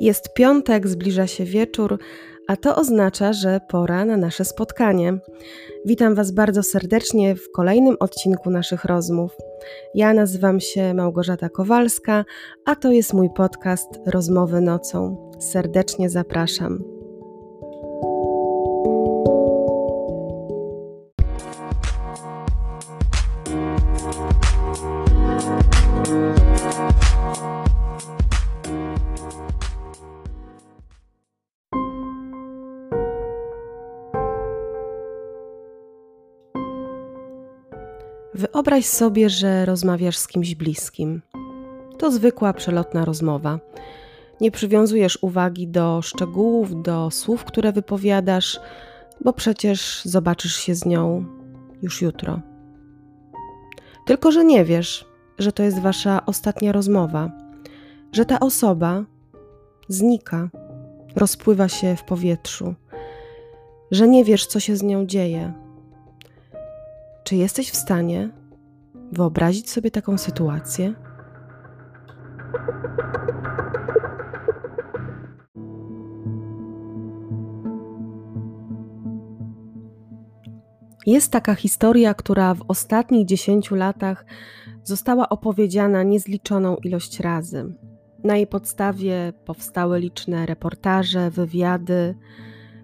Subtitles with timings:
[0.00, 1.98] Jest piątek, zbliża się wieczór,
[2.48, 5.18] a to oznacza, że pora na nasze spotkanie.
[5.84, 9.36] Witam Was bardzo serdecznie w kolejnym odcinku naszych rozmów.
[9.94, 12.24] Ja nazywam się Małgorzata Kowalska,
[12.64, 15.30] a to jest mój podcast Rozmowy nocą.
[15.40, 16.99] Serdecznie zapraszam.
[38.70, 41.22] Wyobraź sobie, że rozmawiasz z kimś bliskim.
[41.98, 43.58] To zwykła, przelotna rozmowa.
[44.40, 48.60] Nie przywiązujesz uwagi do szczegółów, do słów, które wypowiadasz,
[49.24, 51.24] bo przecież zobaczysz się z nią
[51.82, 52.40] już jutro.
[54.06, 55.06] Tylko, że nie wiesz,
[55.38, 57.30] że to jest wasza ostatnia rozmowa,
[58.12, 59.04] że ta osoba
[59.88, 60.48] znika,
[61.16, 62.74] rozpływa się w powietrzu,
[63.90, 65.52] że nie wiesz, co się z nią dzieje
[67.24, 68.39] czy jesteś w stanie
[69.12, 70.94] wyobrazić sobie taką sytuację?
[81.06, 84.24] Jest taka historia, która w ostatnich dziesięciu latach
[84.84, 87.74] została opowiedziana niezliczoną ilość razy.
[88.24, 92.14] Na jej podstawie powstały liczne reportaże, wywiady,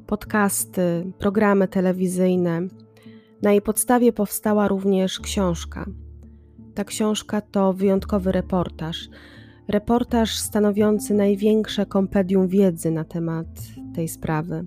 [0.06, 2.62] podcasty, programy telewizyjne,
[3.42, 5.86] na jej podstawie powstała również książka.
[6.77, 9.08] Ta książka to wyjątkowy reportaż.
[9.69, 13.46] Reportaż stanowiący największe kompedium wiedzy na temat
[13.94, 14.64] tej sprawy.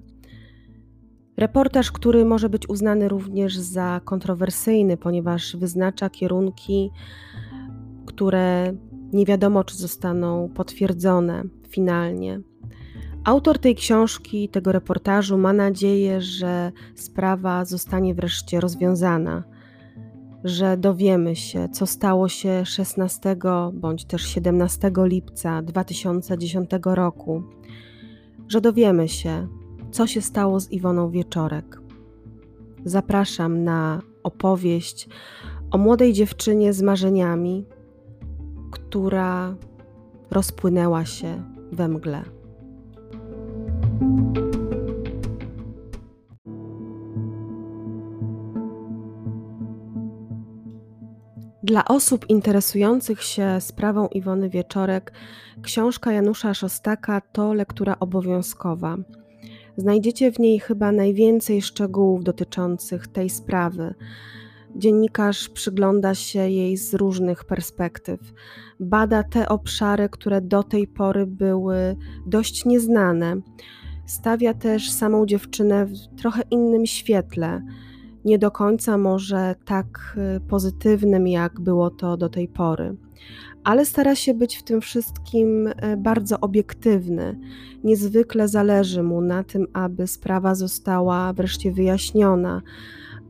[1.38, 6.91] Reportaż, który może być uznany również za kontrowersyjny, ponieważ wyznacza kierunki,
[8.05, 8.73] które
[9.13, 12.41] nie wiadomo, czy zostaną potwierdzone finalnie.
[13.23, 19.44] Autor tej książki, tego reportażu ma nadzieję, że sprawa zostanie wreszcie rozwiązana,
[20.44, 23.35] że dowiemy się, co stało się 16
[23.73, 27.44] bądź też 17 lipca 2010 roku,
[28.47, 29.47] że dowiemy się,
[29.91, 31.81] co się stało z Iwoną Wieczorek.
[32.85, 35.09] Zapraszam na opowieść
[35.72, 37.66] o młodej dziewczynie z marzeniami,
[38.72, 39.55] która
[40.31, 42.23] rozpłynęła się we mgle.
[51.69, 55.12] Dla osób interesujących się sprawą Iwony Wieczorek,
[55.62, 58.97] książka Janusza Szostaka to lektura obowiązkowa.
[59.78, 63.94] Znajdziecie w niej chyba najwięcej szczegółów dotyczących tej sprawy.
[64.75, 68.19] Dziennikarz przygląda się jej z różnych perspektyw.
[68.79, 71.96] Bada te obszary, które do tej pory były
[72.28, 73.35] dość nieznane.
[74.06, 77.62] Stawia też samą dziewczynę w trochę innym świetle
[78.25, 82.96] nie do końca może tak y, pozytywnym, jak było to do tej pory.
[83.63, 87.40] Ale stara się być w tym wszystkim y, bardzo obiektywny.
[87.84, 92.62] Niezwykle zależy mu na tym, aby sprawa została wreszcie wyjaśniona,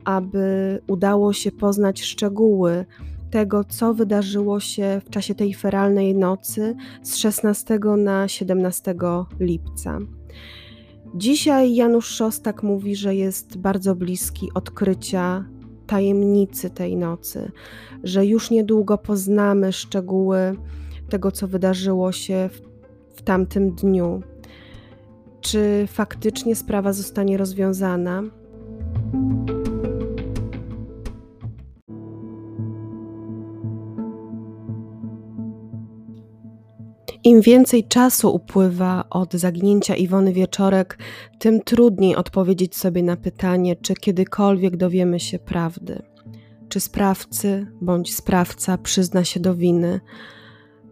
[0.04, 2.84] aby udało się poznać szczegóły
[3.30, 8.94] tego, co wydarzyło się w czasie tej feralnej nocy z 16 na 17
[9.40, 9.98] lipca.
[11.14, 15.44] Dzisiaj Janusz Szostak mówi, że jest bardzo bliski odkrycia
[15.86, 17.52] tajemnicy tej nocy,
[18.02, 20.56] że już niedługo poznamy szczegóły
[21.08, 22.60] tego, co wydarzyło się w,
[23.18, 24.22] w tamtym dniu.
[25.40, 28.22] Czy faktycznie sprawa zostanie rozwiązana?
[37.24, 40.98] Im więcej czasu upływa od zaginięcia Iwony Wieczorek,
[41.38, 46.02] tym trudniej odpowiedzieć sobie na pytanie, czy kiedykolwiek dowiemy się prawdy.
[46.68, 50.00] Czy sprawcy bądź sprawca przyzna się do winy?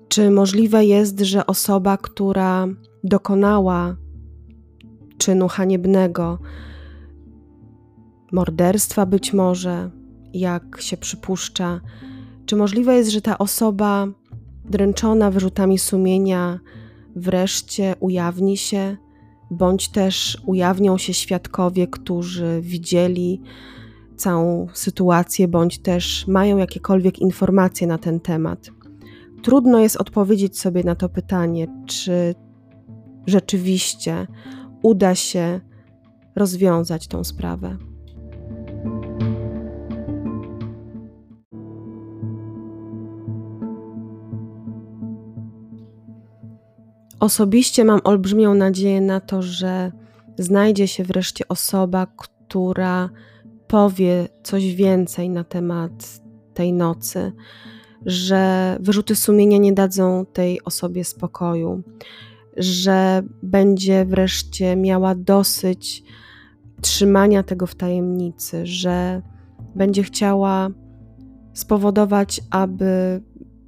[0.09, 2.67] Czy możliwe jest, że osoba, która
[3.05, 3.97] dokonała
[5.19, 6.39] czynu haniebnego,
[8.33, 9.91] morderstwa być może,
[10.33, 11.81] jak się przypuszcza,
[12.47, 14.07] czy możliwe jest, że ta osoba
[14.71, 16.61] dręczona wyrzutami sumienia,
[17.17, 18.97] wreszcie ujawni się,
[19.51, 23.41] bądź też ujawnią się świadkowie, którzy widzieli
[24.17, 28.71] całą sytuację, bądź też mają jakiekolwiek informacje na ten temat.
[29.43, 32.35] Trudno jest odpowiedzieć sobie na to pytanie, czy
[33.27, 34.27] rzeczywiście
[34.83, 35.61] uda się
[36.37, 37.88] rozwiązać tą sprawę.
[47.21, 49.93] Osobiście mam olbrzymią nadzieję na to, że
[50.39, 53.11] znajdzie się wreszcie osoba, która
[53.69, 56.21] powie coś więcej na temat
[56.55, 57.33] tej nocy,
[58.07, 61.83] że wyrzuty sumienia nie dadzą tej osobie spokoju,
[62.57, 66.03] że będzie wreszcie miała dosyć
[66.81, 69.23] trzymania tego w tajemnicy, że
[69.75, 70.71] będzie chciała
[71.53, 73.23] spowodować, aby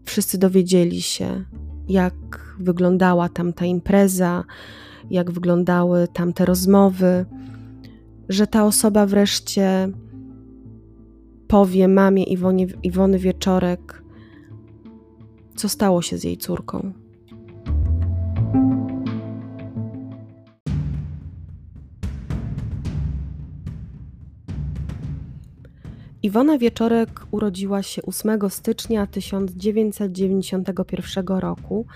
[0.04, 1.44] wszyscy dowiedzieli się,
[1.88, 4.44] jak wyglądała tamta impreza,
[5.10, 7.24] jak wyglądały tamte rozmowy,
[8.28, 9.88] że ta osoba wreszcie
[11.48, 14.02] powie mamie Iwonie, Iwony Wieczorek,
[15.56, 16.92] co stało się z jej córką.
[26.22, 31.86] Iwona Wieczorek urodziła się 8 stycznia 1991 roku.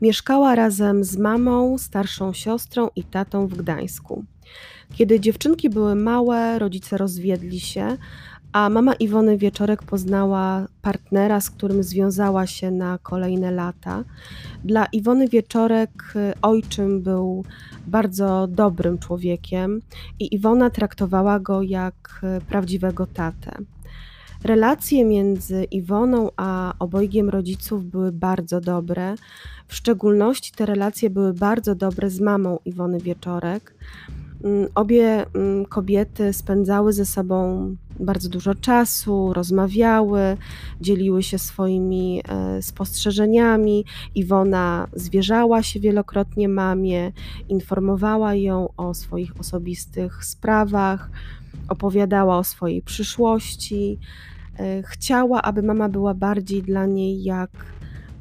[0.00, 4.24] Mieszkała razem z mamą, starszą siostrą i tatą w Gdańsku.
[4.94, 7.96] Kiedy dziewczynki były małe, rodzice rozwiedli się,
[8.52, 14.04] a mama Iwony Wieczorek poznała partnera, z którym związała się na kolejne lata.
[14.64, 17.44] Dla Iwony Wieczorek y, ojczym był
[17.86, 19.80] bardzo dobrym człowiekiem
[20.18, 23.52] i Iwona traktowała go jak y, prawdziwego tatę.
[24.44, 29.14] Relacje między Iwoną a obojgiem rodziców były bardzo dobre.
[29.68, 33.74] W szczególności te relacje były bardzo dobre z mamą Iwony Wieczorek.
[34.44, 37.66] Mm, obie mm, kobiety spędzały ze sobą
[38.00, 40.36] bardzo dużo czasu, rozmawiały,
[40.80, 43.84] dzieliły się swoimi e, spostrzeżeniami.
[44.14, 47.12] Iwona zwierzała się wielokrotnie mamie,
[47.48, 51.10] informowała ją o swoich osobistych sprawach,
[51.68, 53.98] opowiadała o swojej przyszłości.
[54.58, 57.50] E, chciała, aby mama była bardziej dla niej jak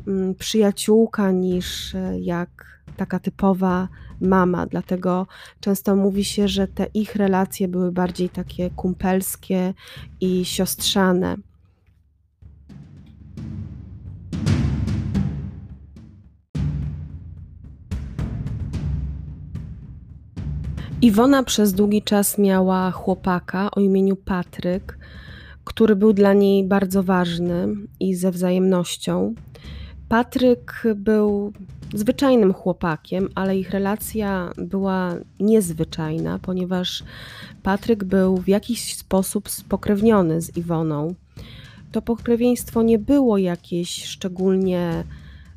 [0.07, 3.87] mm, przyjaciółka niż e, jak taka typowa
[4.21, 5.27] mama, dlatego
[5.59, 9.73] często mówi się, że te ich relacje były bardziej takie kumpelskie
[10.21, 11.35] i siostrzane.
[21.01, 24.97] Iwona przez długi czas miała chłopaka o imieniu Patryk,
[25.63, 27.67] który był dla niej bardzo ważny
[27.99, 29.33] i ze wzajemnością.
[30.09, 31.53] Patryk był
[31.93, 37.03] zwyczajnym chłopakiem, ale ich relacja była niezwyczajna, ponieważ
[37.63, 41.15] Patryk był w jakiś sposób spokrewniony z Iwoną.
[41.91, 45.03] To pokrewieństwo nie było jakieś szczególnie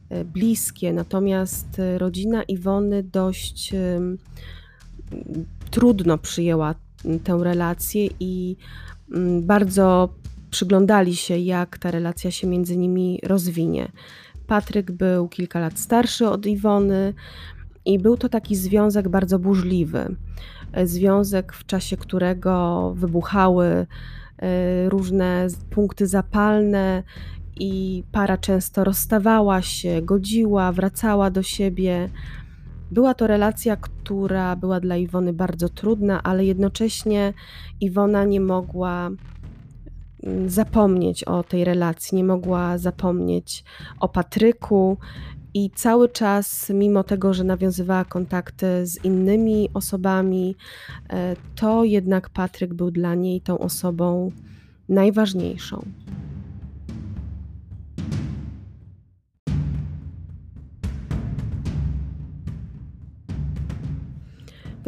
[0.09, 3.73] e, bliskie, natomiast rodzina Iwony dość
[5.71, 6.75] trudno przyjęła
[7.25, 8.57] tę relację i
[9.41, 10.09] bardzo
[10.51, 13.89] przyglądali się, jak ta relacja się między nimi rozwinie.
[14.53, 17.15] Patryk był kilka lat starszy od Iwony
[17.85, 20.17] i był to taki związek bardzo burzliwy.
[20.85, 27.03] Związek, w czasie którego wybuchały e, różne punkty zapalne
[27.61, 32.09] i para często rozstawała się, godziła, wracała do siebie.
[32.91, 37.33] Była to relacja, która była dla Iwony bardzo trudna, ale jednocześnie
[37.81, 39.11] Iwona nie mogła
[40.47, 43.65] zapomnieć o tej relacji, nie mogła zapomnieć
[44.01, 44.97] o Patryku.
[45.55, 50.57] I cały czas, mimo tego, że nawiązywała kontakty z innymi osobami,
[51.11, 54.33] e, to jednak Patryk był dla niej tą osobą
[54.89, 55.87] najważniejszą.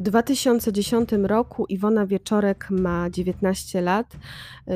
[0.04, 4.16] 2010 roku Iwona Wieczorek ma 19 lat.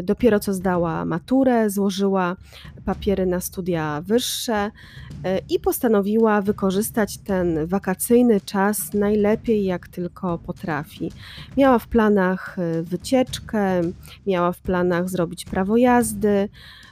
[0.03, 2.37] Dopiero co zdała maturę, złożyła
[2.85, 4.71] papiery na studia wyższe
[5.25, 11.13] e, i postanowiła wykorzystać ten wakacyjny czas najlepiej jak tylko potrafi.
[11.57, 13.81] Miała w planach e, wycieczkę,
[14.27, 16.49] miała w planach zrobić prawo jazdy.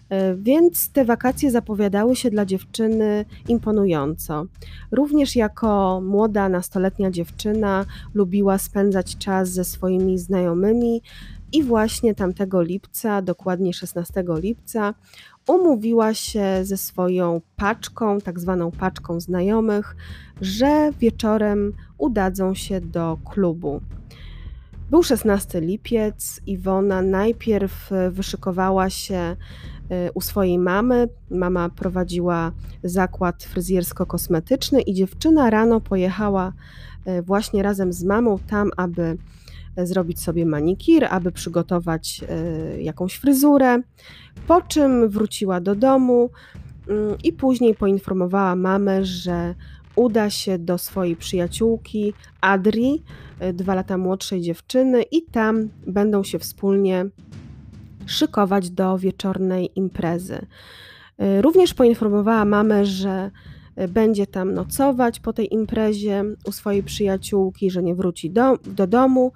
[0.09, 4.45] E, więc te wakacje zapowiadały się dla dziewczyny imponująco.
[4.91, 7.85] Również jako młoda, nastoletnia dziewczyna
[8.15, 11.03] lubiła spędzać czas ze swoimi znajomymi
[11.53, 14.95] i właśnie tamtego lipca, dokładnie 16 lipca,
[15.49, 19.97] umówiła się ze swoją paczką, tak zwaną paczką znajomych,
[20.41, 23.81] że wieczorem udadzą się do klubu.
[24.91, 29.37] Był 16 lipiec, Iwona najpierw wyszykowała się
[30.15, 31.09] u swojej mamy.
[31.31, 32.53] Mama prowadziła
[32.85, 36.53] zakład fryzjersko-kosmetyczny i dziewczyna rano pojechała
[37.09, 39.19] y, właśnie razem z mamą tam, aby
[39.77, 42.21] zrobić sobie manikir, aby przygotować
[42.77, 43.83] y, jakąś fryzurę.
[44.47, 46.31] Po czym wróciła do domu
[47.25, 49.55] i później poinformowała mamę, że
[49.97, 53.03] uda się do swojej przyjaciółki Adri,
[53.55, 57.07] dwa lata młodszej dziewczyny, i tam będą się wspólnie
[58.07, 60.47] szykować do wieczornej imprezy.
[61.41, 63.31] Również poinformowała mamę, że
[63.89, 69.33] będzie tam nocować po tej imprezie u swojej przyjaciółki, że nie wróci do, do domu,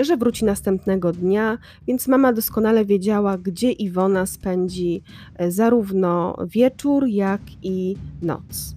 [0.00, 5.02] że wróci następnego dnia, więc mama doskonale wiedziała, gdzie Iwona spędzi
[5.48, 8.74] zarówno wieczór, jak i noc.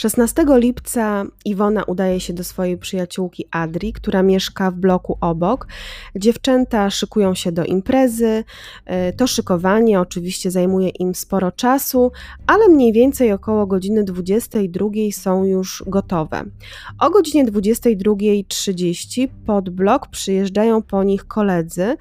[0.00, 5.66] 16 lipca Iwona udaje się do swojej przyjaciółki Adri, która mieszka w bloku obok.
[6.16, 8.44] Dziewczęta szykują się do imprezy.
[8.86, 12.12] E, to szykowanie oczywiście zajmuje im sporo czasu,
[12.46, 16.44] ale mniej więcej około godziny 22 są już gotowe.
[16.98, 21.96] O godzinie 22.30 pod blok przyjeżdżają po nich koledzy.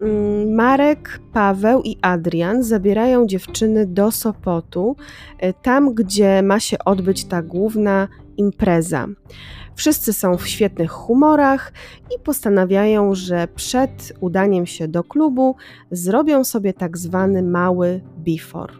[0.00, 4.96] Mm, Marek, Paweł i Adrian zabierają dziewczyny do Sopotu,
[5.38, 9.06] e, tam gdzie ma się odbyć ta główna impreza.
[9.74, 11.72] Wszyscy są w świetnych humorach
[12.16, 15.56] i postanawiają, że przed udaniem się do klubu
[15.90, 18.74] zrobią sobie tak zwany mały before.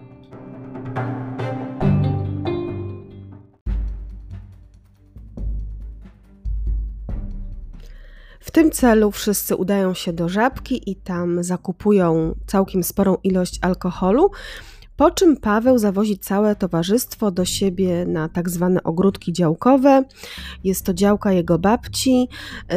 [8.40, 14.30] W tym celu wszyscy udają się do żabki i tam zakupują całkiem sporą ilość alkoholu,
[14.96, 20.04] po czym Paweł zawozi całe towarzystwo do siebie na tak zwane ogródki działkowe.
[20.64, 22.28] Jest to działka jego babci,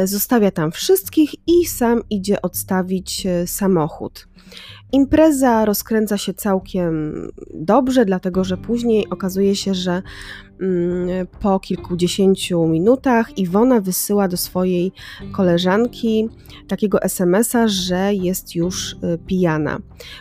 [0.04, 4.28] zostawia tam wszystkich i sam idzie odstawić e, samochód.
[4.92, 7.14] Impreza rozkręca się całkiem
[7.54, 10.02] dobrze, dlatego że później okazuje się, że
[11.40, 14.92] po kilkudziesięciu minutach Iwona wysyła do swojej
[15.32, 16.28] koleżanki
[16.68, 19.78] takiego SMS-a, że jest już y, pijana.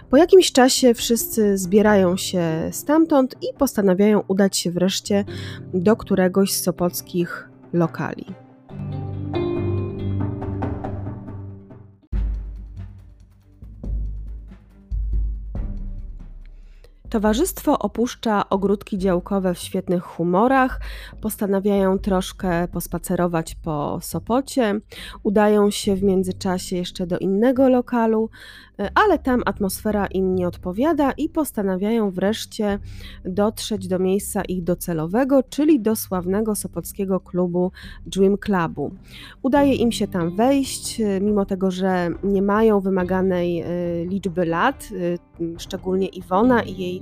[0.10, 5.25] Po jakimś czasie wszyscy zbierają się stamtąd i postanawiają udać się wreszcie
[5.74, 8.49] do któregoś z sopockich lokali.
[17.09, 20.79] Towarzystwo opuszcza ogródki działkowe w świetnych humorach,
[21.21, 24.79] postanawiają troszkę pospacerować po Sopocie,
[25.23, 28.29] udają się w międzyczasie jeszcze do innego lokalu,
[28.79, 32.79] E, ale tam atmosfera im nie odpowiada i postanawiają wreszcie
[33.25, 37.71] dotrzeć do miejsca ich docelowego, czyli do sławnego sopockiego klubu
[38.05, 38.91] Dream Clubu.
[39.41, 43.65] Udaje im się tam wejść, e, mimo tego, że nie mają wymaganej e,
[44.05, 44.89] liczby lat,
[45.57, 46.99] szczególnie Iwona i jej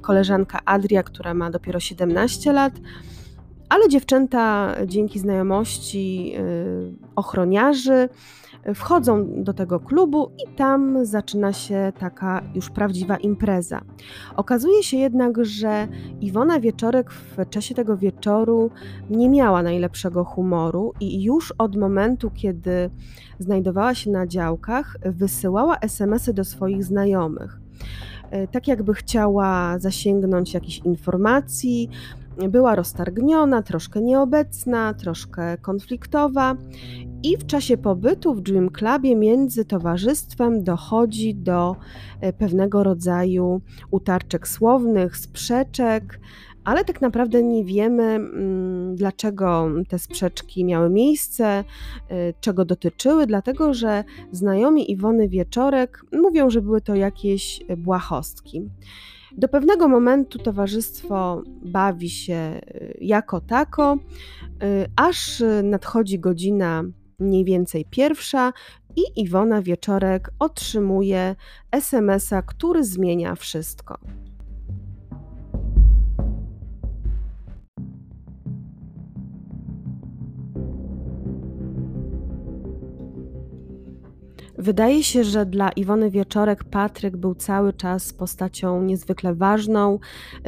[0.00, 2.72] koleżanka Adria, która ma dopiero 17 lat.
[3.68, 6.34] Ale dziewczęta dzięki znajomości
[7.16, 8.08] ochroniarzy
[8.74, 13.80] wchodzą do tego klubu i tam zaczyna się taka już prawdziwa impreza.
[14.36, 15.88] Okazuje się jednak, że
[16.20, 18.70] Iwona Wieczorek w czasie tego wieczoru
[19.10, 22.90] nie miała najlepszego humoru i już od momentu, kiedy
[23.38, 27.60] znajdowała się na działkach, wysyłała SMSy do swoich znajomych.
[28.34, 31.90] E, tak jakby chciała zasięgnąć jakichś informacji,
[32.48, 36.56] była roztargniona, troszkę nieobecna, troszkę konfliktowa.
[37.22, 41.76] I w czasie pobytu w Dream Clubie między towarzystwem dochodzi do
[42.20, 43.60] e, pewnego rodzaju
[43.90, 46.20] utarczek słownych, sprzeczek,
[46.64, 51.64] ale tak naprawdę nie wiemy, mm, dlaczego te sprzeczki miały miejsce, e,
[52.40, 58.62] czego dotyczyły, dlatego że znajomi Iwony Wieczorek mówią, że były to jakieś błahostki.
[59.36, 63.98] Do pewnego momentu towarzystwo bawi się y, jako tako,
[64.62, 66.84] y, aż nadchodzi godzina
[67.18, 68.52] mniej więcej pierwsza
[68.96, 71.36] i Iwona Wieczorek otrzymuje
[71.72, 73.98] SMS-a, który zmienia wszystko.
[84.64, 89.98] Wydaje się, że dla Iwony Wieczorek Patryk był cały czas postacią niezwykle ważną,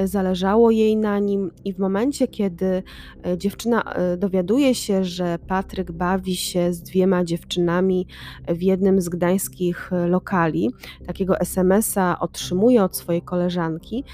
[0.05, 2.83] zależało jej na nim i w momencie, kiedy
[3.27, 8.07] e, dziewczyna e, dowiaduje się, że Patryk bawi się z dwiema dziewczynami
[8.49, 10.71] w jednym z gdańskich e, lokali,
[11.07, 14.05] takiego SMS-a otrzymuje od swojej koleżanki,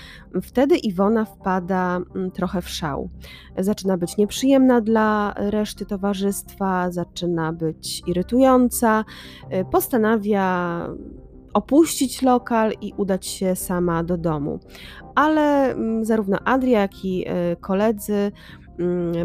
[0.42, 3.08] wtedy Iwona wpada mm, trochę w szał.
[3.58, 9.04] Zaczyna być nieprzyjemna dla reszty towarzystwa, zaczyna być irytująca,
[9.92, 10.88] postanawia
[11.54, 14.60] opuścić lokal i udać się sama do domu.
[15.14, 18.32] Ale mm, zarówno Adria, jak i e, koledzy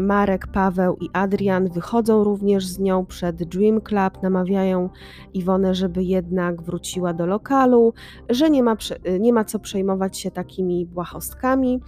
[0.00, 4.90] Marek, Paweł i Adrian wychodzą również z nią przed Dream Club, namawiają
[5.34, 7.92] Iwonę, żeby jednak wróciła do lokalu,
[8.28, 8.76] że nie ma,
[9.20, 11.80] nie ma co przejmować się takimi błahostkami.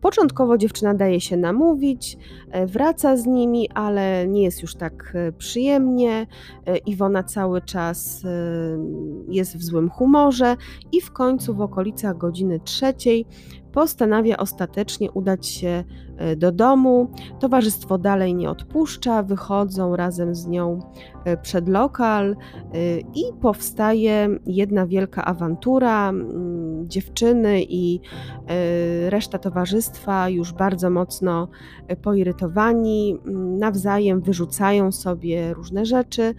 [0.00, 2.18] Początkowo dziewczyna daje się namówić,
[2.50, 6.26] e, wraca z nimi, ale nie jest już tak e, przyjemnie.
[6.66, 8.22] E, Iwona cały czas
[9.28, 10.56] jest w złym humorze
[10.92, 13.26] i w końcu w okolicach godziny trzeciej
[13.78, 15.84] postanawia ostatecznie udać się
[16.16, 17.10] e, do domu.
[17.40, 20.78] Towarzystwo dalej nie odpuszcza, wychodzą razem z nią
[21.24, 26.12] e, przed lokal e, i powstaje jedna wielka awantura.
[26.82, 28.00] Dziewczyny i
[29.08, 31.48] reszta towarzystwa już bardzo mocno
[32.02, 33.18] poirytowani,
[33.58, 36.34] nawzajem wyrzucają sobie różne rzeczy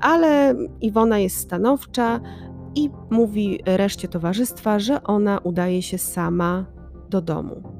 [0.00, 2.20] ale Iwona jest stanowcza,
[2.76, 6.66] i mówi reszcie towarzystwa, że ona udaje się sama
[7.10, 7.75] do domu.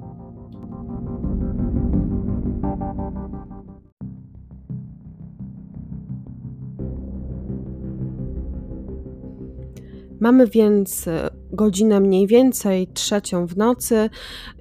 [10.21, 14.11] Mamy więc e, godzinę mniej więcej trzecią w nocy.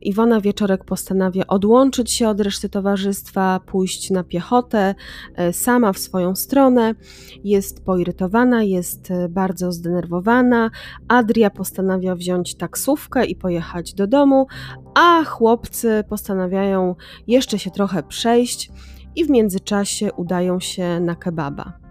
[0.02, 4.96] Iwona Wieczorek postanawia odłączyć się od reszty towarzystwa, pójść na piechotę
[5.36, 6.96] e, sama w swoją stronę.
[7.44, 10.72] Jest poirytowana, jest e, bardzo zdenerwowana.
[11.08, 14.48] Adria postanawia wziąć taksówkę i pojechać do domu,
[14.96, 16.96] a chłopcy postanawiają
[17.28, 18.72] jeszcze się trochę przejść
[19.16, 21.85] i w międzyczasie udają się na kebaba.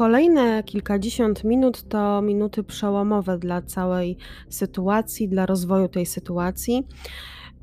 [0.00, 4.16] Kolejne kilkadziesiąt minut to minuty przełomowe dla całej
[4.48, 6.86] sytuacji, dla rozwoju tej sytuacji.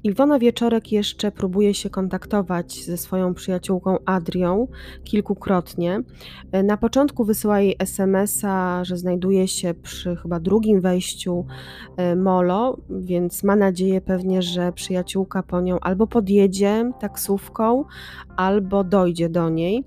[0.03, 4.67] Iwona Wieczorek jeszcze próbuje się kontaktować ze swoją przyjaciółką Adrią
[5.03, 6.01] kilkukrotnie.
[6.63, 11.45] Na początku wysyła jej SMS-a, że znajduje się przy chyba drugim wejściu
[11.97, 17.85] e, Molo, więc ma nadzieję pewnie, że przyjaciółka po nią albo podjedzie taksówką,
[18.35, 19.83] albo dojdzie do niej.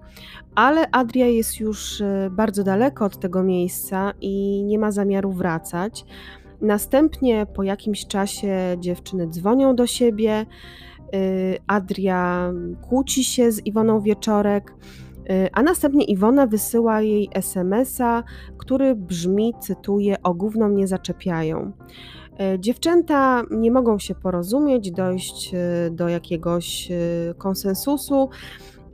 [0.54, 6.04] Ale Adria jest już e, bardzo daleko od tego miejsca i nie ma zamiaru wracać.
[6.60, 10.46] Następnie po jakimś czasie dziewczyny dzwonią do siebie.
[11.14, 12.52] Y, Adria
[12.88, 14.74] kłóci się z Iwoną wieczorek,
[15.30, 18.22] y, a następnie Iwona wysyła jej SMS-a,
[18.58, 21.72] który brzmi, cytuję: O gówno mnie zaczepiają.
[22.54, 25.52] Y, dziewczęta nie mogą się porozumieć, dojść
[25.90, 26.88] do jakiegoś
[27.38, 28.28] konsensusu.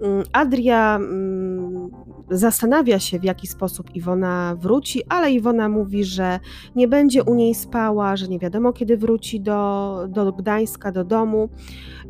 [0.03, 1.91] Mm, Adria mm,
[2.31, 6.41] zastanawia się, w jaki sposób Iwona wróci, ale Iwona mówi, że
[6.77, 11.49] nie będzie u niej spała, że nie wiadomo kiedy wróci do, do Gdańska, do domu,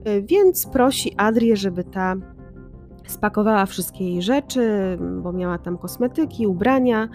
[0.09, 2.17] y, więc prosi Adrię, żeby ta
[3.07, 7.09] Spakowała wszystkie jej rzeczy, bo miała tam kosmetyki, ubrania,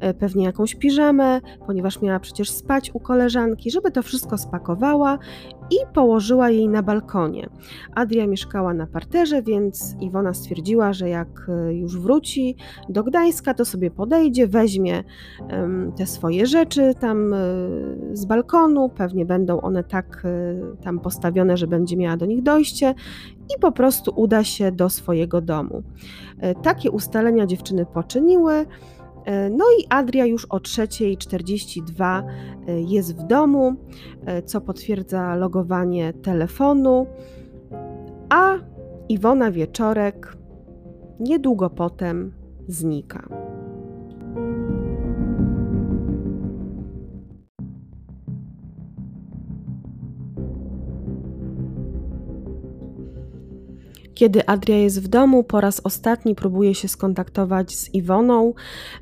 [0.00, 5.18] e, pewnie jakąś piżamę, ponieważ miała przecież spać u koleżanki, żeby to wszystko spakowała
[5.70, 7.48] i położyła jej na balkonie.
[7.94, 12.56] Adria mieszkała na parterze, więc Iwona stwierdziła, że jak e, już wróci
[12.88, 15.04] do Gdańska, to sobie podejdzie, weźmie
[15.96, 17.38] te swoje rzeczy tam e,
[18.12, 20.26] z balkonu, pewnie będą one tak
[20.82, 22.94] tam postawione, że będzie miała do nich dojście
[23.56, 25.82] i po prostu uda się do swojego domu.
[26.40, 28.66] E, takie ustalenia dziewczyny poczyniły.
[29.28, 32.22] E, no i Adria już o 3.42
[32.66, 33.76] e, jest w domu,
[34.44, 37.06] co potwierdza logowanie telefonu,
[38.28, 38.54] a
[39.08, 40.36] Iwona Wieczorek
[41.20, 42.32] niedługo potem
[42.68, 43.47] znika.
[54.18, 58.54] Kiedy Adria jest w domu, po raz ostatni próbuje się skontaktować z Iwoną.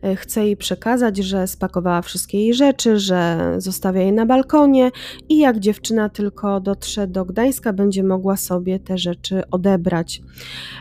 [0.03, 4.91] E, chce jej przekazać, że spakowała wszystkie jej rzeczy, że zostawia je na balkonie
[5.29, 10.23] i jak dziewczyna tylko dotrze do Gdańska, będzie mogła sobie te rzeczy odebrać.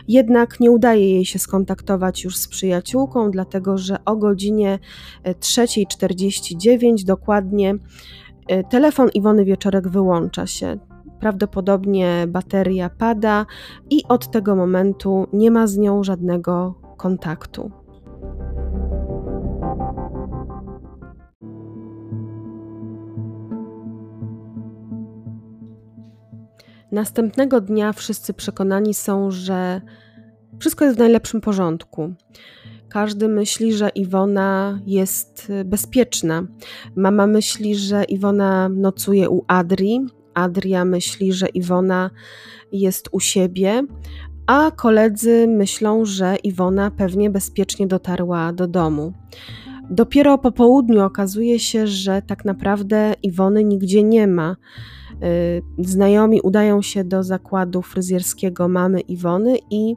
[0.08, 4.78] Jednak nie udaje jej się skontaktować już z przyjaciółką, dlatego że o godzinie
[5.24, 7.74] 3.49 dokładnie
[8.48, 10.78] e, telefon Iwony Wieczorek wyłącza się.
[11.20, 13.46] Prawdopodobnie bateria pada
[13.90, 17.70] i od tego momentu nie ma z nią żadnego kontaktu.
[26.92, 29.80] Następnego dnia wszyscy przekonani są, że
[30.58, 32.14] wszystko jest w najlepszym porządku.
[32.88, 36.46] Każdy myśli, że Iwona jest bezpieczna.
[36.96, 42.10] Mama myśli, że Iwona nocuje u Adri, Adria myśli, że Iwona
[42.72, 43.82] jest u siebie,
[44.46, 49.12] a koledzy myślą, że Iwona pewnie bezpiecznie dotarła do domu.
[49.90, 54.56] Dopiero po południu okazuje się, że tak naprawdę Iwony nigdzie nie ma.
[55.22, 59.96] Y, znajomi udają się do zakładu fryzjerskiego mamy Iwony i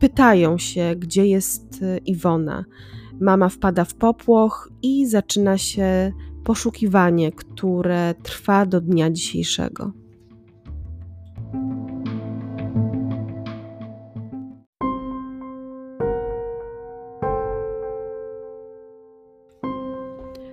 [0.00, 2.64] pytają się, gdzie jest y, Iwona.
[3.20, 6.12] Mama wpada w popłoch i zaczyna się
[6.48, 9.92] poszukiwanie, które trwa do dnia dzisiejszego.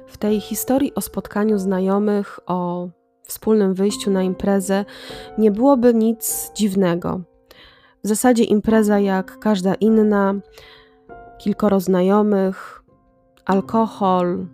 [0.07, 2.89] W tej historii o spotkaniu znajomych, o
[3.23, 4.85] wspólnym wyjściu na imprezę,
[5.37, 7.21] nie byłoby nic dziwnego.
[8.03, 10.35] W zasadzie impreza jak każda inna,
[11.37, 12.83] kilkoro znajomych,
[13.45, 14.45] alkohol,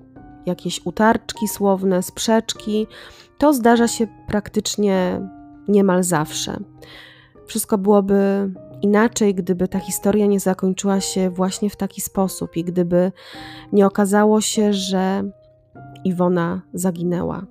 [0.45, 2.88] jakieś utarczki słowne, sprzeczki,
[3.38, 5.21] to zdarza się praktycznie
[5.67, 6.58] niemal zawsze.
[7.45, 8.51] Wszystko byłoby
[8.82, 13.12] inaczej, gdyby ta historia nie zakończyła się właśnie w taki sposób i gdyby
[13.73, 15.23] nie okazało się, że
[16.04, 17.45] Iwona zaginęła.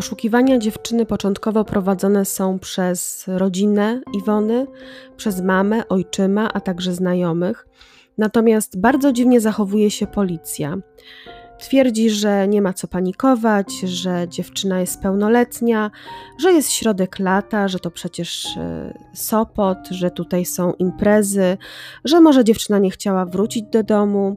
[0.00, 4.66] Poszukiwania dziewczyny początkowo prowadzone są przez rodzinę Iwony,
[5.16, 7.68] przez mamę, ojczyma, a także znajomych.
[8.18, 10.76] Natomiast bardzo dziwnie zachowuje się policja.
[11.58, 15.90] Twierdzi, że nie ma co panikować, że dziewczyna jest pełnoletnia,
[16.38, 21.56] że jest środek lata, że to przecież e, Sopot, że tutaj są imprezy,
[22.04, 24.36] że może dziewczyna nie chciała wrócić do domu,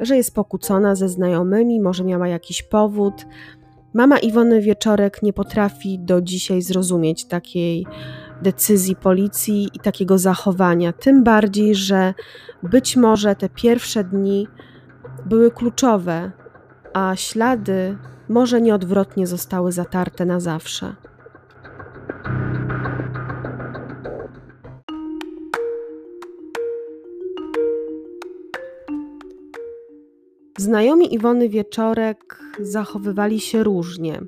[0.00, 3.26] że jest pokłócona ze znajomymi, może miała jakiś powód.
[3.94, 7.86] Mama Iwony Wieczorek nie potrafi do dzisiaj zrozumieć takiej
[8.42, 10.92] decyzji policji i takiego zachowania.
[10.92, 12.14] Tym bardziej, że
[12.62, 14.48] być może te pierwsze dni
[15.26, 16.32] były kluczowe,
[16.94, 17.98] a ślady
[18.28, 20.96] może nieodwrotnie zostały zatarte na zawsze.
[30.58, 34.20] Znajomi Iwony Wieczorek zachowywali się różnie.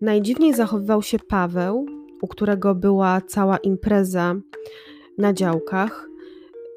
[0.00, 1.86] Najdziwniej zachowywał się Paweł,
[2.22, 4.34] u którego była cała impreza
[5.18, 6.08] na działkach.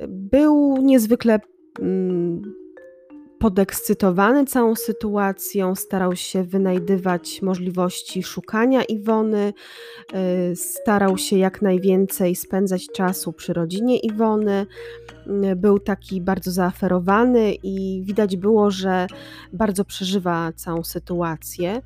[0.07, 1.39] Był niezwykle
[1.79, 2.53] mm,
[3.39, 9.53] podekscytowany całą sytuacją, starał się wynajdywać możliwości szukania Iwony,
[10.51, 14.65] y, starał się jak najwięcej spędzać czasu przy rodzinie Iwony.
[15.51, 19.07] Y, był taki bardzo zaaferowany i widać było, że
[19.53, 21.81] bardzo przeżywa całą sytuację.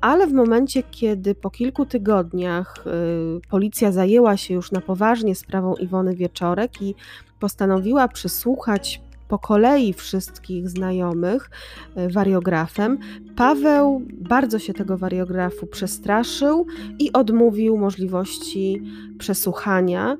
[0.00, 5.74] Ale w momencie, kiedy po kilku tygodniach y, policja zajęła się już na poważnie sprawą
[5.74, 6.94] Iwony Wieczorek i
[7.40, 11.50] postanowiła przesłuchać po kolei wszystkich znajomych
[11.94, 12.98] e, wariografem,
[13.36, 16.66] Paweł bardzo się tego wariografu przestraszył
[16.98, 18.82] i odmówił możliwości
[19.18, 20.16] przesłuchania.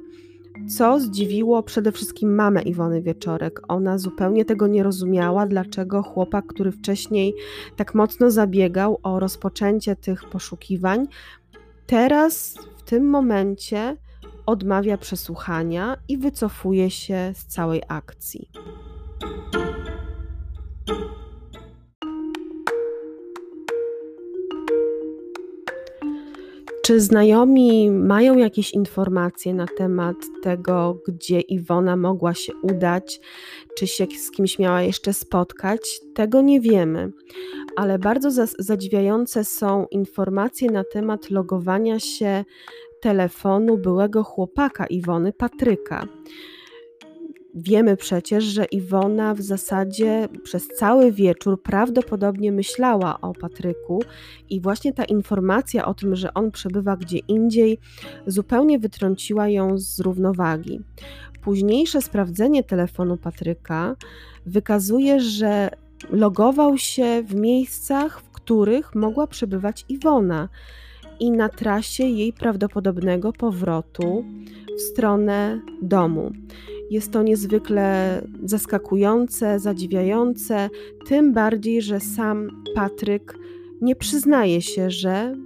[0.69, 3.61] Co zdziwiło przede wszystkim mamę Iwony Wieczorek.
[3.69, 7.35] Ona zupełnie tego nie rozumiała, dlaczego chłopak, który wcześniej
[7.77, 11.07] tak mocno zabiegał o rozpoczęcie tych poszukiwań,
[11.87, 13.97] teraz w tym momencie
[14.47, 18.49] odmawia przesłuchania i wycofuje się z całej akcji.
[26.87, 33.21] Czy znajomi mają jakieś informacje na temat tego, gdzie Iwona mogła się udać,
[33.79, 36.01] czy się z kimś miała jeszcze spotkać?
[36.15, 37.13] Tego nie wiemy,
[37.77, 42.45] ale bardzo zadziwiające są informacje na temat logowania się
[43.03, 46.09] telefonu byłego chłopaka Iwony, Patryka.
[47.59, 54.03] Wiemy przecież, że Iwona w zasadzie przez cały wieczór prawdopodobnie myślała o Patryku,
[54.51, 57.79] i właśnie ta informacja o tym, że on przebywa gdzie indziej,
[58.27, 60.81] zupełnie wytrąciła ją z równowagi.
[61.43, 63.97] Późniejsze sprawdzenie telefonu Patryka
[64.47, 65.71] wykazuje, że
[66.11, 70.49] logował się w miejscach, w których mogła przebywać Iwona
[71.21, 74.25] i na trasie jej prawdopodobnego powrotu
[74.77, 76.33] w stronę domu.
[76.91, 80.71] Jest to niezwykle zaskakujące, zadziwiające,
[81.07, 83.39] tym bardziej, że sam Patryk
[83.81, 85.37] nie przyznaje się, że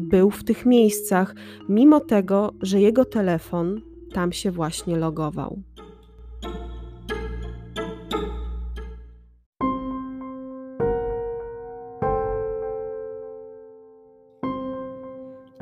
[0.00, 1.34] był w tych miejscach,
[1.68, 3.80] mimo tego, że jego telefon
[4.12, 5.62] tam się właśnie logował.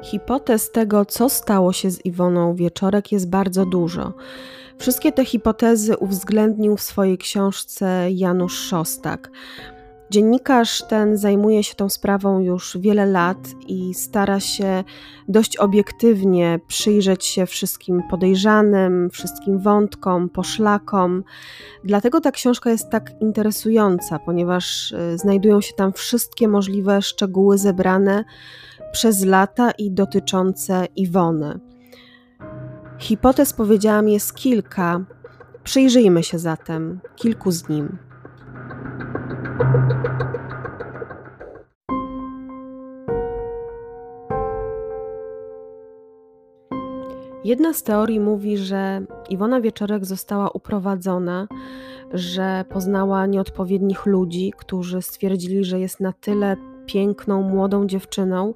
[0.02, 4.12] Hipotez tego, co stało się z Iwoną Wieczorek, jest bardzo dużo.
[4.78, 9.30] Wszystkie te hipotezy uwzględnił w swojej książce Janusz Szostak.
[10.10, 14.84] Dziennikarz ten zajmuje się tą sprawą już wiele lat i stara się
[15.28, 21.24] dość obiektywnie przyjrzeć się wszystkim podejrzanym, wszystkim wątkom, poszlakom.
[21.84, 28.24] Dlatego ta książka jest tak interesująca, ponieważ y, znajdują się tam wszystkie możliwe szczegóły zebrane
[28.92, 31.60] przez lata i dotyczące Iwony.
[33.04, 35.00] Hipotez powiedziałam jest kilka.
[35.64, 37.98] Przyjrzyjmy się zatem kilku z nim.
[47.44, 51.48] Jedna z teorii mówi, że Iwona Wieczorek została uprowadzona,
[52.12, 58.54] że poznała nieodpowiednich ludzi, którzy stwierdzili, że jest na tyle piękną, młodą dziewczyną,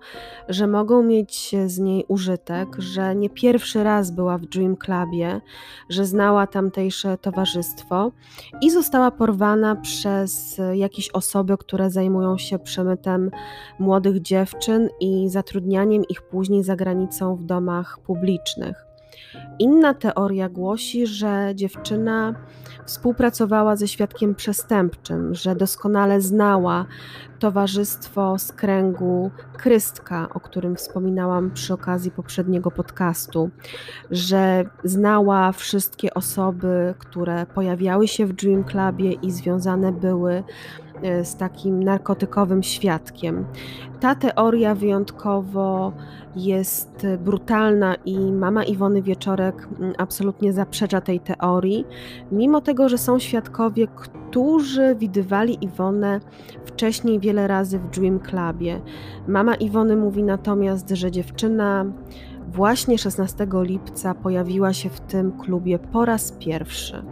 [0.48, 5.40] że mogą mieć z niej użytek, że nie pierwszy raz była w Dream Clubie,
[5.88, 8.12] że znała tamtejsze towarzystwo
[8.60, 13.30] i została porwana przez jakieś osoby, które zajmują się przemytem
[13.78, 18.84] młodych dziewczyn i zatrudnianiem ich później za granicą w domach publicznych.
[19.58, 22.34] Inna teoria głosi, że dziewczyna
[22.88, 26.86] współpracowała ze świadkiem przestępczym, że doskonale znała
[27.38, 33.50] towarzystwo z kręgu Krystka, o którym wspominałam przy okazji poprzedniego podcastu,
[34.10, 40.42] że znała wszystkie osoby, które pojawiały się w Dream Clubie i związane były
[41.22, 43.44] z takim narkotykowym świadkiem.
[44.00, 45.92] Ta teoria wyjątkowo
[46.36, 51.84] jest brutalna i mama Iwony Wieczorek mm, absolutnie zaprzecza tej teorii,
[52.32, 56.20] mimo tego, że są świadkowie, którzy widywali Iwonę
[56.64, 58.80] wcześniej wiele razy w Dream Clubie.
[59.28, 61.84] Mama Iwony mówi natomiast, że dziewczyna
[62.48, 67.02] właśnie 16 lipca pojawiła się w tym klubie po raz pierwszy.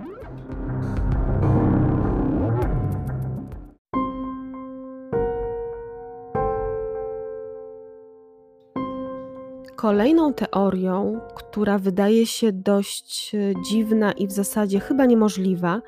[9.76, 15.82] Kolejną teorią, która wydaje się dość e, dziwna i w zasadzie chyba niemożliwa,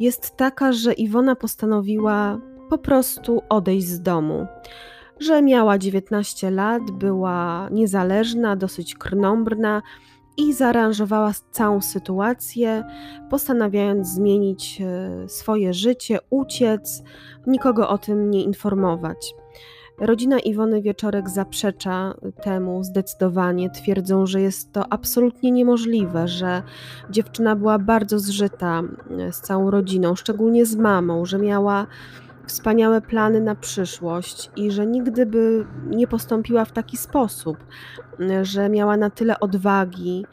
[0.00, 4.46] jest taka, że Iwona postanowiła po prostu odejść z domu.
[5.20, 9.82] Że miała 19 lat, była niezależna, dosyć krnąbrna
[10.36, 12.84] i zaaranżowała całą sytuację,
[13.30, 17.02] postanawiając zmienić e, swoje życie, uciec,
[17.46, 19.34] nikogo o tym nie informować.
[20.00, 23.70] Rodzina Iwony Wieczorek zaprzecza temu zdecydowanie.
[23.70, 26.62] Twierdzą, że jest to absolutnie niemożliwe, że
[27.10, 28.82] dziewczyna była bardzo zżyta
[29.18, 31.86] e, z całą rodziną, szczególnie z mamą, że miała
[32.46, 37.56] wspaniałe plany na przyszłość i że nigdy by nie postąpiła w taki sposób,
[38.20, 40.26] e, że miała na tyle odwagi,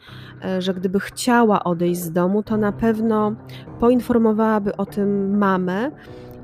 [0.44, 3.32] e, że gdyby chciała odejść z domu, to na pewno
[3.80, 5.90] poinformowałaby o tym mamę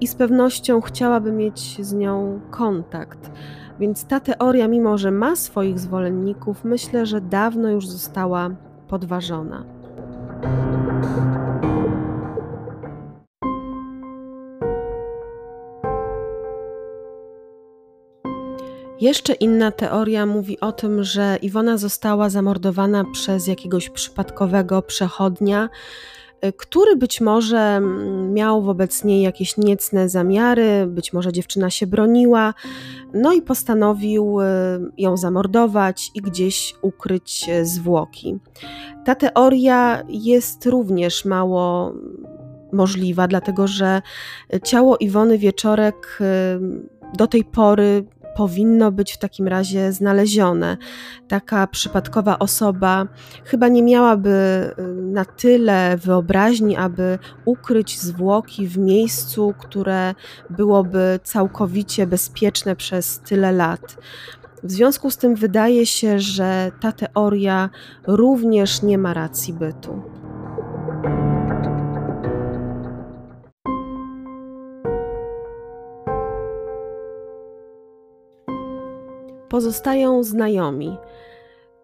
[0.01, 3.31] i z pewnością chciałaby mieć z nią kontakt.
[3.81, 8.51] Więc ta teoria, mimo że ma swoich zwolenników, myślę, że dawno już została
[8.89, 9.65] podważona.
[19.01, 25.69] Jeszcze inna teoria mówi o tym, że Iwona została zamordowana przez jakiegoś przypadkowego przechodnia,
[26.53, 32.55] który być może mm, miał wobec niej jakieś niecne zamiary, być może dziewczyna się broniła,
[33.15, 34.45] no i postanowił y,
[34.99, 38.39] ją zamordować i gdzieś ukryć y, zwłoki.
[39.05, 41.95] Ta teoria jest również mało
[42.73, 44.03] możliwa, dlatego że
[44.65, 46.19] ciało Iwony Wieczorek
[47.15, 48.05] do tej pory
[48.37, 50.77] powinno być w takim razie znalezione.
[51.29, 53.07] Taka przypadkowa osoba
[53.45, 54.31] chyba nie miałaby
[54.79, 60.15] y, na tyle wyobraźni, aby ukryć zwłoki w miejscu, które
[60.51, 63.97] byłoby całkowicie bezpieczne przez tyle lat.
[64.63, 67.71] W związku z tym wydaje się, że ta teoria
[68.07, 70.24] również nie ma racji bytu.
[79.55, 80.97] Pozostają znajomi.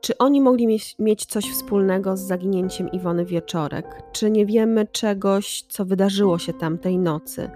[0.00, 4.02] Czy oni mogli mieć, mieć coś wspólnego z zaginięciem Iwony Wieczorek?
[4.12, 7.50] Czy nie wiemy czegoś, co wydarzyło się tamtej nocy?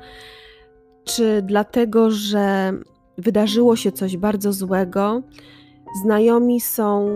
[1.05, 2.73] Czy dlatego, że
[3.19, 5.23] wydarzyło się coś bardzo złego,
[6.03, 7.09] znajomi są,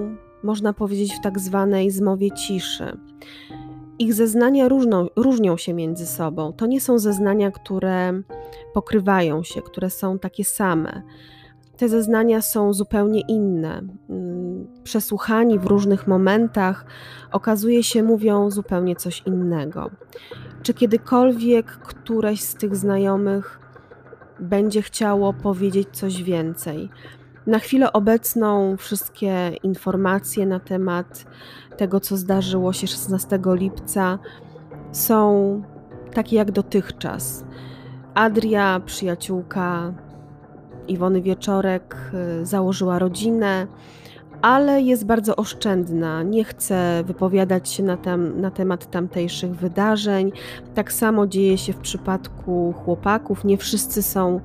[0.43, 2.99] można powiedzieć, w tak zwanej zmowie ciszy?
[3.99, 6.53] Ich zeznania różną, różnią się między sobą.
[6.53, 8.23] To nie są zeznania, które
[8.75, 11.03] pokrywają się, które są takie same
[11.79, 13.83] te zeznania są zupełnie inne.
[14.11, 16.85] Mm, przesłuchani w różnych momentach,
[17.33, 19.91] okazuje się, mówią zupełnie coś innego.
[20.63, 23.61] Czy kiedykolwiek któreś z tych znajomych
[24.41, 26.89] będzie chciało powiedzieć coś więcej.
[27.47, 31.25] Na chwilę obecną wszystkie informacje na temat
[31.77, 34.19] tego, co zdarzyło się 16 lipca,
[34.93, 35.63] są
[36.15, 37.45] takie jak dotychczas.
[38.15, 39.95] Adria, przyjaciółka
[40.89, 41.97] Iwony Wieczorek,
[42.41, 43.67] y, założyła rodzinę,
[44.43, 46.23] ale jest bardzo oszczędna.
[46.23, 50.33] Nie chce wypowiadać się na, tam, na temat tamtejszych wydarzeń.
[50.75, 53.45] Tak samo dzieje się w przypadku chłopaków.
[53.45, 54.41] Nie wszyscy są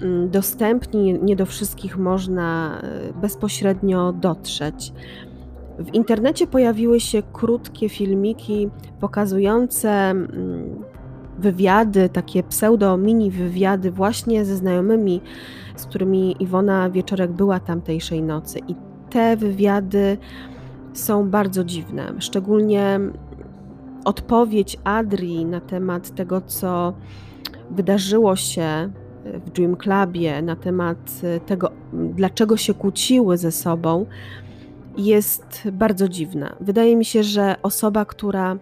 [0.00, 4.92] mm, dostępni, nie do wszystkich można y, bezpośrednio dotrzeć.
[5.78, 10.84] W internecie pojawiły się krótkie filmiki pokazujące mm,
[11.38, 15.20] wywiady, takie pseudo-mini wywiady właśnie ze znajomymi,
[15.76, 18.58] z którymi Iwona Wieczorek była tamtejszej nocy.
[18.68, 18.74] I
[19.10, 20.18] te wywiady
[20.92, 22.12] są bardzo dziwne.
[22.18, 23.00] Szczególnie
[24.04, 26.92] odpowiedź Adri na temat tego, co
[27.70, 28.90] wydarzyło się
[29.24, 34.06] w Dream Clubie, na temat tego, dlaczego się kłóciły ze sobą,
[34.96, 36.56] jest bardzo dziwna.
[36.60, 38.56] Wydaje mi się, że osoba, która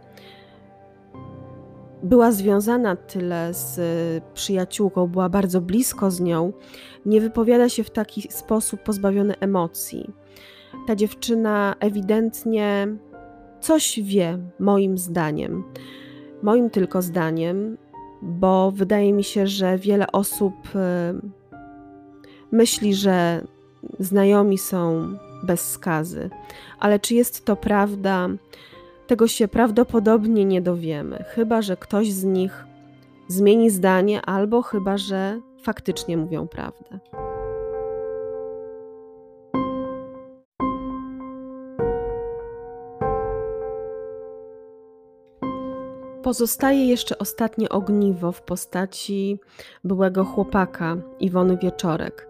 [2.03, 3.81] była związana tyle z
[4.35, 6.53] przyjaciółką, była bardzo blisko z nią,
[7.07, 10.11] nie wypowiada się w taki sposób pozbawiony emocji.
[10.87, 12.89] Ta dziewczyna ewidentnie
[13.61, 15.65] coś wie, moim zdaniem.
[16.43, 17.77] Moim tylko zdaniem,
[18.23, 20.79] bo wydaje mi się, że wiele osób y,
[22.53, 23.45] myśli, że
[23.99, 25.09] znajomi są
[25.43, 26.31] bez skazy.
[26.79, 28.29] Ale czy jest to prawda?
[29.11, 32.65] Tego się prawdopodobnie nie dowiemy, chyba że ktoś z nich
[33.29, 36.99] zmieni zdanie, albo chyba że faktycznie mówią prawdę.
[46.23, 49.39] Pozostaje jeszcze ostatnie ogniwo w postaci
[49.85, 52.29] byłego chłopaka Iwony Wieczorek.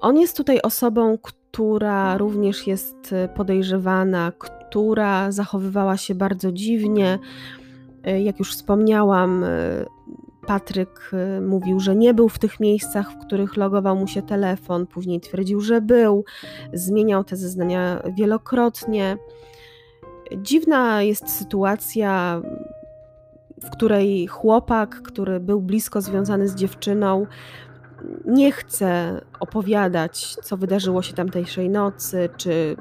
[0.00, 4.32] On jest tutaj osobą, która również jest podejrzewana,
[4.72, 7.18] która zachowywała się bardzo dziwnie.
[8.24, 9.44] Jak już wspomniałam,
[10.46, 11.10] Patryk
[11.48, 15.60] mówił, że nie był w tych miejscach, w których logował mu się telefon, później twierdził,
[15.60, 16.24] że był,
[16.72, 19.16] zmieniał te zeznania wielokrotnie.
[20.36, 22.42] Dziwna jest sytuacja,
[23.62, 27.26] w której chłopak, który był blisko związany z dziewczyną,
[28.24, 32.76] nie chce opowiadać, co wydarzyło się tamtejszej nocy, czy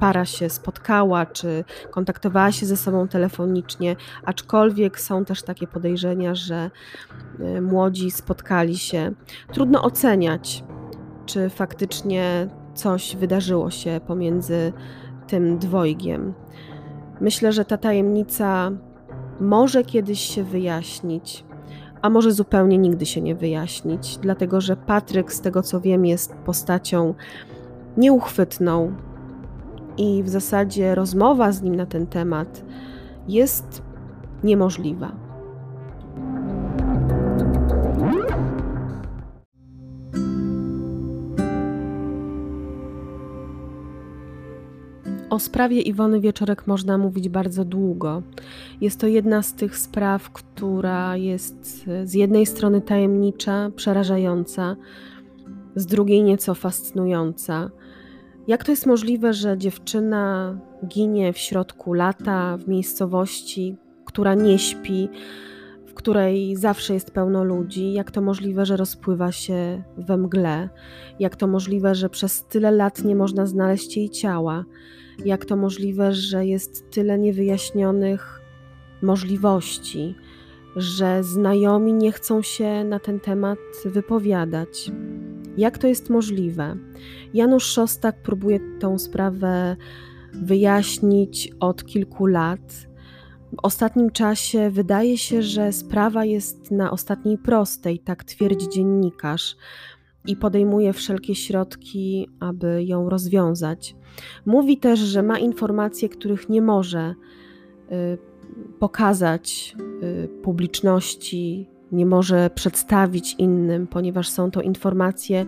[0.00, 6.70] para się spotkała, czy kontaktowała się ze sobą telefonicznie, aczkolwiek są też takie podejrzenia, że
[7.40, 9.12] y, młodzi spotkali się.
[9.52, 10.64] Trudno oceniać,
[11.26, 14.72] czy faktycznie coś wydarzyło się pomiędzy
[15.26, 16.34] tym dwojgiem.
[17.20, 18.70] Myślę, że ta tajemnica
[19.40, 21.44] może kiedyś się wyjaśnić,
[22.02, 26.34] a może zupełnie nigdy się nie wyjaśnić, dlatego że Patryk, z tego co wiem, jest
[26.34, 27.14] postacią
[27.96, 28.92] nieuchwytną
[29.96, 32.64] i w zasadzie rozmowa z nim na ten temat
[33.28, 33.82] jest
[34.44, 35.27] niemożliwa.
[45.30, 48.22] O sprawie Iwony Wieczorek można mówić bardzo długo.
[48.80, 54.76] Jest to jedna z tych spraw, która jest z jednej strony tajemnicza, przerażająca,
[55.76, 57.70] z drugiej nieco fascynująca.
[58.46, 65.08] Jak to jest możliwe, że dziewczyna ginie w środku lata, w miejscowości, która nie śpi,
[65.86, 67.92] w której zawsze jest pełno ludzi?
[67.92, 70.68] Jak to możliwe, że rozpływa się we mgle?
[71.20, 74.64] Jak to możliwe, że przez tyle lat nie można znaleźć jej ciała?
[75.24, 78.40] Jak to możliwe, że jest tyle niewyjaśnionych
[79.02, 80.14] możliwości,
[80.76, 84.92] że znajomi nie chcą się na ten temat wypowiadać.
[85.56, 86.76] Jak to jest możliwe?
[87.34, 89.76] Janusz Szostak próbuje tę sprawę
[90.32, 92.88] wyjaśnić od kilku lat.
[93.52, 99.56] W ostatnim czasie wydaje się, że sprawa jest na ostatniej prostej, tak twierdzi dziennikarz,
[100.26, 103.96] i podejmuje wszelkie środki, aby ją rozwiązać.
[104.46, 107.14] Mówi też, że ma informacje, których nie może
[107.92, 108.18] y,
[108.78, 115.46] pokazać y, publiczności, nie może przedstawić innym, ponieważ są to informacje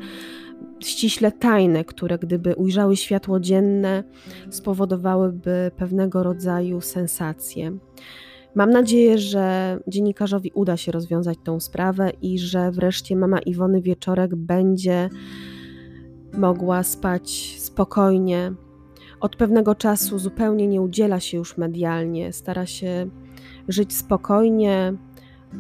[0.81, 4.05] ściśle tajne, które gdyby ujrzały światło dzienne,
[4.51, 7.79] spowodowałyby pewnego rodzaju sensację.
[8.55, 14.37] Mam nadzieję, że dziennikarzowi uda się rozwiązać tą sprawę i że wreszcie mama Iwony Wieczorek
[14.37, 15.09] będzie
[16.33, 18.53] mogła spać spokojnie.
[19.21, 23.11] Od pewnego czasu zupełnie nie udziela się już medialnie, stara się
[23.69, 24.95] żyć spokojnie,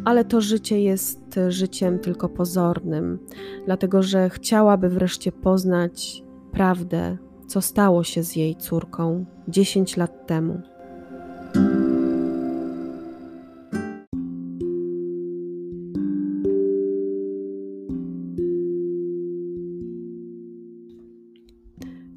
[0.04, 3.18] ale to życie jest życiem tylko pozornym,
[3.66, 7.16] dlatego że chciałaby wreszcie poznać prawdę,
[7.46, 10.60] co stało się z jej córką 10 lat temu.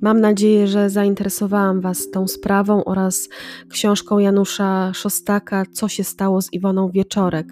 [0.04, 3.30] Mam nadzieję, że zainteresowałam Was tą sprawą oraz
[3.70, 7.48] książką Janusza Szostaka Co się stało z Iwoną Wieczorek,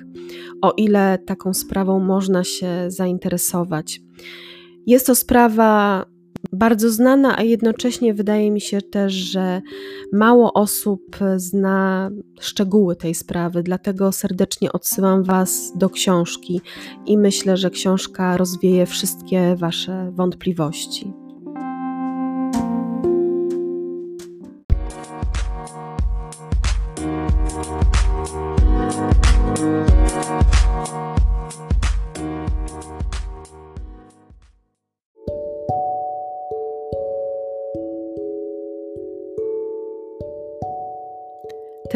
[0.62, 4.02] o ile taką sprawą można się zainteresować.
[4.88, 6.06] Jest to sprawa
[6.54, 9.62] bardzo znana, a jednocześnie wydaje mi się też, że
[10.14, 16.62] mało osób zna szczegóły tej sprawy, dlatego serdecznie odsyłam Was do książki
[17.06, 21.21] i myślę, że książka rozwieje wszystkie Wasze wątpliwości.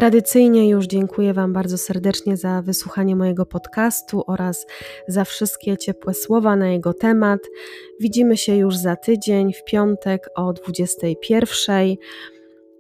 [0.05, 4.65] Tradycyjnie już dziękuję Wam bardzo serdecznie za wysłuchanie mojego podcastu oraz
[5.07, 7.39] za wszystkie ciepłe słowa na jego temat.
[7.99, 11.95] Widzimy się już za tydzień, w piątek o 21.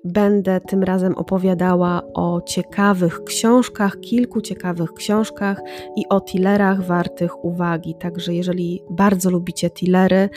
[0.03, 5.61] Będę tym razem opowiadała o ciekawych książkach, kilku ciekawych książkach
[5.97, 7.95] i o tillerach wartych uwagi.
[7.99, 10.29] Także jeżeli bardzo lubicie tillery,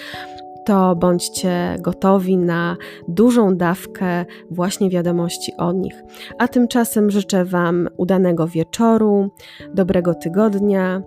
[0.69, 2.77] to bądźcie gotowi na
[3.09, 5.95] dużą dawkę właśnie wiadomości o nich.
[6.39, 9.31] A tymczasem życzę Wam udanego wieczoru,
[9.75, 11.03] dobrego tygodnia.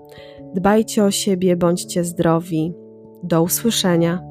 [0.56, 2.74] Dbajcie o siebie, bądźcie zdrowi.
[3.24, 4.31] Do usłyszenia.